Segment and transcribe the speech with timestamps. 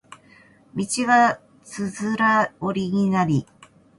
[0.73, 3.45] 道がつづら折りになり